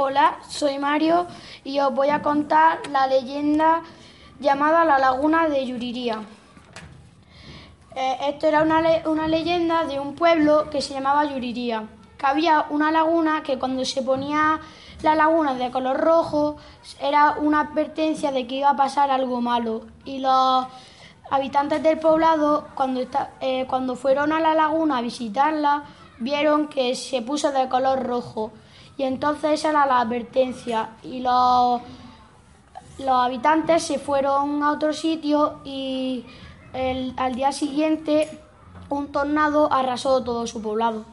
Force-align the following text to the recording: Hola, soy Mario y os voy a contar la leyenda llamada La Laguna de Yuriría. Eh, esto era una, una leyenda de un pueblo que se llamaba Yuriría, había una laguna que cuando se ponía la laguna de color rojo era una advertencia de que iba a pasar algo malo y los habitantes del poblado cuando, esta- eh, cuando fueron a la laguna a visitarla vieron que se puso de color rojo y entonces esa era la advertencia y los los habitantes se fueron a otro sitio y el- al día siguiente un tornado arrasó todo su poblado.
Hola, 0.00 0.38
soy 0.48 0.78
Mario 0.78 1.26
y 1.64 1.80
os 1.80 1.92
voy 1.92 2.10
a 2.10 2.22
contar 2.22 2.86
la 2.92 3.08
leyenda 3.08 3.82
llamada 4.38 4.84
La 4.84 4.96
Laguna 4.96 5.48
de 5.48 5.66
Yuriría. 5.66 6.20
Eh, 7.96 8.16
esto 8.28 8.46
era 8.46 8.62
una, 8.62 8.80
una 9.06 9.26
leyenda 9.26 9.82
de 9.86 9.98
un 9.98 10.14
pueblo 10.14 10.70
que 10.70 10.82
se 10.82 10.94
llamaba 10.94 11.24
Yuriría, 11.24 11.82
había 12.22 12.66
una 12.70 12.92
laguna 12.92 13.42
que 13.42 13.58
cuando 13.58 13.84
se 13.84 14.02
ponía 14.02 14.60
la 15.02 15.16
laguna 15.16 15.54
de 15.54 15.68
color 15.72 15.96
rojo 15.98 16.58
era 17.00 17.32
una 17.40 17.62
advertencia 17.62 18.30
de 18.30 18.46
que 18.46 18.54
iba 18.54 18.70
a 18.70 18.76
pasar 18.76 19.10
algo 19.10 19.40
malo 19.40 19.82
y 20.04 20.20
los 20.20 20.64
habitantes 21.28 21.82
del 21.82 21.98
poblado 21.98 22.68
cuando, 22.76 23.00
esta- 23.00 23.30
eh, 23.40 23.66
cuando 23.68 23.96
fueron 23.96 24.30
a 24.32 24.38
la 24.38 24.54
laguna 24.54 24.98
a 24.98 25.02
visitarla 25.02 25.82
vieron 26.20 26.68
que 26.68 26.94
se 26.94 27.20
puso 27.20 27.50
de 27.50 27.68
color 27.68 28.04
rojo 28.06 28.52
y 28.98 29.04
entonces 29.04 29.52
esa 29.60 29.70
era 29.70 29.86
la 29.86 30.00
advertencia 30.00 30.90
y 31.02 31.20
los 31.20 31.80
los 32.98 33.10
habitantes 33.10 33.84
se 33.84 33.98
fueron 34.00 34.60
a 34.64 34.72
otro 34.72 34.92
sitio 34.92 35.60
y 35.64 36.26
el- 36.72 37.14
al 37.16 37.34
día 37.36 37.52
siguiente 37.52 38.28
un 38.88 39.12
tornado 39.12 39.72
arrasó 39.72 40.24
todo 40.24 40.46
su 40.48 40.60
poblado. 40.60 41.04